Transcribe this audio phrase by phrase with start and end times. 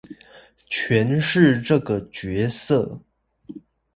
[0.67, 2.99] 詮釋這個角色